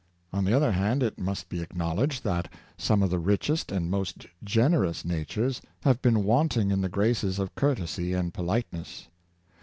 [0.33, 3.91] On the other hand, it must be ac knowledged that some of the richest and
[3.91, 9.09] most gener ous natures have been wanting in the graces of cour tesy and politeness.